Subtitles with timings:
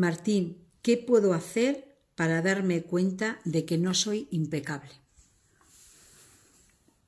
[0.00, 4.88] Martín, ¿qué puedo hacer para darme cuenta de que no soy impecable?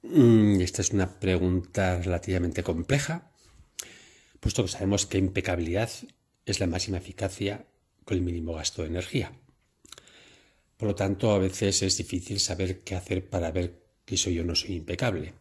[0.02, 3.32] Mm, esta es una pregunta relativamente compleja,
[4.40, 5.88] puesto que sabemos que impecabilidad
[6.44, 7.64] es la máxima eficacia
[8.04, 9.32] con el mínimo gasto de energía.
[10.76, 14.44] Por lo tanto, a veces es difícil saber qué hacer para ver que soy o
[14.44, 15.32] no soy impecable.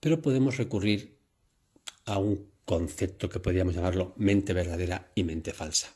[0.00, 1.16] Pero podemos recurrir
[2.06, 5.94] a un concepto que podríamos llamarlo mente verdadera y mente falsa.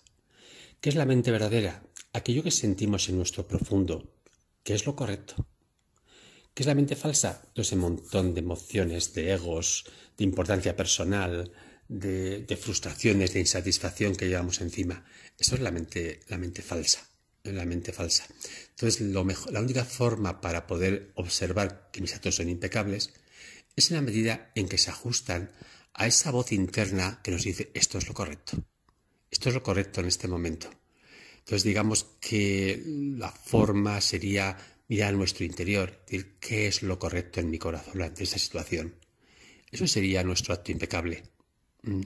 [0.83, 1.81] ¿Qué es la mente verdadera?
[2.13, 4.17] Aquello que sentimos en nuestro profundo,
[4.65, 5.47] que es lo correcto.
[6.53, 7.41] ¿Qué es la mente falsa?
[7.53, 9.85] Todo ese montón de emociones, de egos,
[10.19, 11.53] de importancia personal,
[11.87, 15.05] de, frustraciones, de insatisfacción que llevamos encima.
[15.39, 17.09] Eso es la mente, la mente falsa
[17.45, 18.25] la mente falsa.
[18.71, 23.13] Entonces, la única forma para poder observar que mis actos son impecables
[23.77, 25.53] es en la medida en que se ajustan
[25.95, 28.65] a esa voz interna que nos dice esto es lo correcto.
[29.33, 30.69] Esto es lo correcto en este momento.
[31.39, 32.83] Entonces, digamos que
[33.17, 34.57] la forma sería
[34.89, 38.95] mirar nuestro interior, decir qué es lo correcto en mi corazón ante esa situación.
[39.71, 41.23] Eso sería nuestro acto impecable.
[41.83, 42.03] Mm.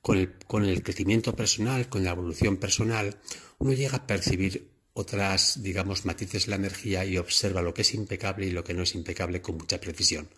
[0.00, 3.20] Con el, con el crecimiento personal, con la evolución personal,
[3.58, 7.92] uno llega a percibir otras, digamos, matices de la energía y observa lo que es
[7.92, 10.30] impecable y lo que no es impecable con mucha precisión.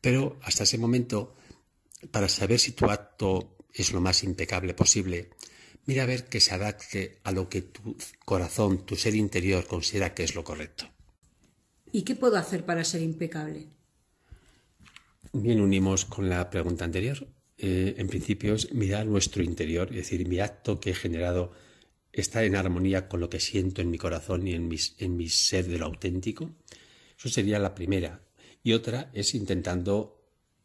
[0.00, 1.36] Pero hasta ese momento,
[2.10, 5.28] para saber si tu acto es lo más impecable posible,
[5.86, 10.14] mira a ver que se adapte a lo que tu corazón, tu ser interior considera
[10.14, 10.88] que es lo correcto.
[11.92, 13.68] ¿Y qué puedo hacer para ser impecable?
[15.32, 17.26] Bien, unimos con la pregunta anterior.
[17.56, 21.52] Eh, en principio es mirar nuestro interior, es decir, mi acto que he generado
[22.12, 25.66] está en armonía con lo que siento en mi corazón y en, en mi ser
[25.66, 26.50] de lo auténtico.
[27.18, 28.22] Eso sería la primera.
[28.62, 30.24] Y otra es intentando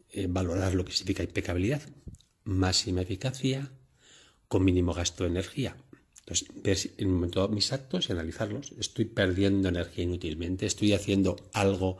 [0.09, 1.81] eh, valorar lo que significa impecabilidad.
[2.43, 3.71] Máxima eficacia
[4.49, 5.77] con mínimo gasto de energía.
[6.19, 8.73] Entonces, ver en un momento mis actos y analizarlos.
[8.77, 11.97] Estoy perdiendo energía inútilmente, estoy haciendo algo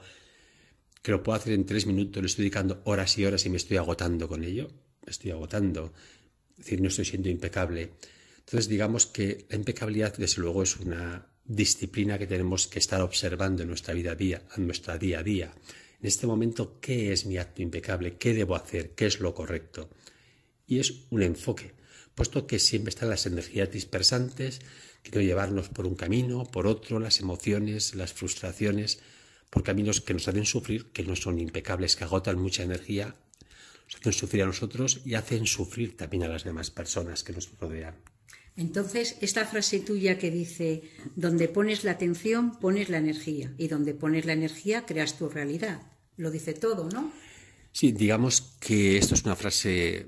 [1.01, 3.57] que lo puedo hacer en tres minutos, le estoy dedicando horas y horas y me
[3.57, 4.69] estoy agotando con ello.
[5.05, 5.93] Me estoy agotando.
[6.51, 7.91] Es decir, no estoy siendo impecable.
[8.39, 13.61] Entonces, digamos que la impecabilidad, desde luego, es una disciplina que tenemos que estar observando
[13.61, 15.53] en nuestra vida en día a día.
[16.01, 18.17] En este momento, ¿qué es mi acto impecable?
[18.17, 18.91] ¿Qué debo hacer?
[18.91, 19.89] ¿Qué es lo correcto?
[20.69, 21.73] Y es un enfoque,
[22.13, 24.61] puesto que siempre están las energías dispersantes,
[25.01, 28.99] que no llevarnos por un camino, por otro, las emociones, las frustraciones,
[29.49, 33.15] por caminos que nos hacen sufrir, que no son impecables, que agotan mucha energía,
[33.85, 37.49] nos hacen sufrir a nosotros y hacen sufrir también a las demás personas que nos
[37.59, 37.95] rodean.
[38.55, 40.83] Entonces, esta frase tuya que dice,
[41.15, 45.81] donde pones la atención, pones la energía, y donde pones la energía, creas tu realidad.
[46.15, 47.11] Lo dice todo, ¿no?
[47.71, 50.07] Sí, digamos que esto es una frase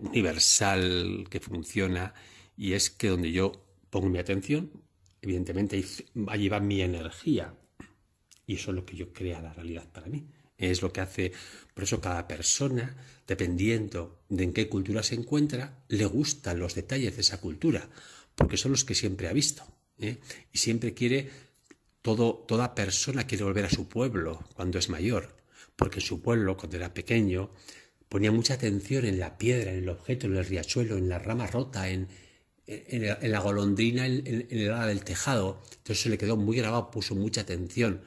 [0.00, 2.14] universal que funciona,
[2.56, 3.52] y es que donde yo
[3.90, 4.70] pongo mi atención,
[5.22, 5.84] evidentemente
[6.28, 7.54] allí va mi energía,
[8.46, 10.26] y eso es lo que yo crea la realidad para mí.
[10.56, 11.32] Es lo que hace,
[11.74, 17.14] por eso cada persona, dependiendo de en qué cultura se encuentra, le gustan los detalles
[17.14, 17.88] de esa cultura,
[18.34, 19.62] porque son los que siempre ha visto.
[19.98, 20.18] ¿eh?
[20.52, 21.30] Y siempre quiere,
[22.02, 25.36] todo, toda persona quiere volver a su pueblo cuando es mayor,
[25.76, 27.52] porque en su pueblo, cuando era pequeño,
[28.08, 31.46] ponía mucha atención en la piedra, en el objeto, en el riachuelo, en la rama
[31.46, 32.08] rota, en,
[32.66, 35.62] en, la golondrina, en, el ala del tejado.
[35.70, 38.02] Entonces se le quedó muy grabado, puso mucha atención.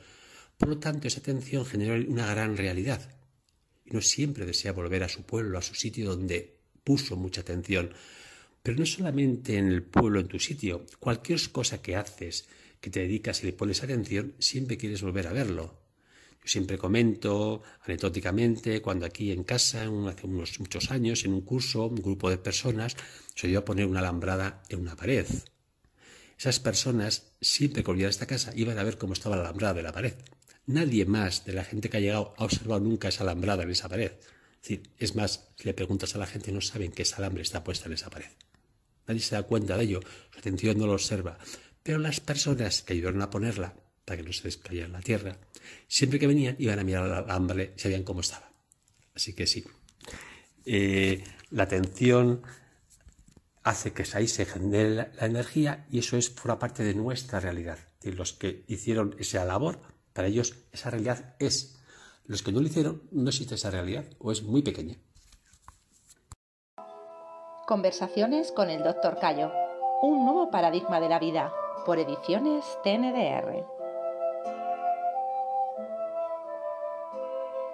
[0.58, 3.16] Por lo tanto, esa atención generó una gran realidad.
[3.86, 7.92] Y no siempre desea volver a su pueblo, a su sitio donde puso mucha atención.
[8.62, 10.86] Pero no solamente en el pueblo, en tu sitio.
[11.00, 12.48] Cualquier cosa que haces,
[12.80, 15.81] que te dedicas y le pones atención, siempre quieres volver a verlo.
[16.44, 21.86] Yo siempre comento anecdóticamente cuando aquí en casa, hace unos muchos años, en un curso,
[21.86, 22.96] un grupo de personas,
[23.36, 25.28] se dio a poner una alambrada en una pared.
[26.38, 29.84] Esas personas, siempre que a esta casa, iban a ver cómo estaba la alambrada de
[29.84, 30.16] la pared.
[30.66, 33.88] Nadie más de la gente que ha llegado ha observado nunca esa alambrada en esa
[33.88, 34.14] pared.
[34.98, 37.86] Es, más, si le preguntas a la gente, no saben que esa alambre está puesta
[37.86, 38.32] en esa pared.
[39.06, 40.00] Nadie se da cuenta de ello,
[40.32, 41.38] su atención no lo observa.
[41.84, 43.76] Pero las personas que ayudaron a ponerla,
[44.06, 45.38] para que no se descayera en la tierra,
[45.88, 48.52] siempre que venían iban a mirar la alambre y sabían cómo estaba.
[49.16, 49.64] Así que sí.
[50.66, 52.44] Eh, la atención
[53.64, 57.78] hace que ahí se genere la, energía y eso es por parte de nuestra realidad.
[58.02, 59.80] Y los que hicieron esa labor
[60.14, 61.78] para ellos esa realidad es.
[62.26, 64.96] Los que no lo hicieron, no existe esa realidad o es muy pequeña.
[67.68, 69.18] Conversaciones con el Dr.
[69.20, 69.52] Cayo.
[70.02, 71.54] Un nuevo paradigma de la vida
[71.86, 73.81] por ediciones TNDR.